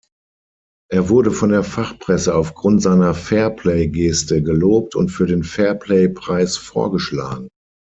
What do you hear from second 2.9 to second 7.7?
Fairplay-Geste gelobt und für den Fairplay-Preis vorgeschlagen.